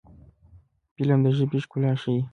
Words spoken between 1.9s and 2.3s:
ښيي